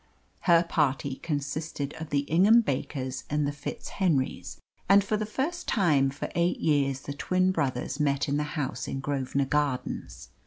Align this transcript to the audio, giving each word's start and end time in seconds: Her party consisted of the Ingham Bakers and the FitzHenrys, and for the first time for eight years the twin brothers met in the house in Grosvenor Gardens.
Her 0.49 0.63
party 0.63 1.17
consisted 1.17 1.93
of 1.99 2.09
the 2.09 2.21
Ingham 2.21 2.61
Bakers 2.61 3.23
and 3.29 3.45
the 3.45 3.51
FitzHenrys, 3.51 4.57
and 4.89 5.03
for 5.03 5.15
the 5.15 5.27
first 5.27 5.67
time 5.67 6.09
for 6.09 6.27
eight 6.33 6.59
years 6.59 7.01
the 7.01 7.13
twin 7.13 7.51
brothers 7.51 7.99
met 7.99 8.27
in 8.27 8.37
the 8.37 8.41
house 8.57 8.87
in 8.87 8.99
Grosvenor 8.99 9.45
Gardens. 9.45 10.29